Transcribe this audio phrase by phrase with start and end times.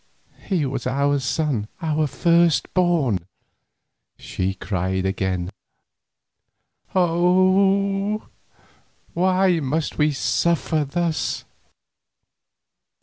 [0.45, 3.19] "He was our son, our first born,"
[4.17, 5.51] she cried again.
[6.95, 8.27] "Oh!
[9.13, 11.45] why must we suffer thus?"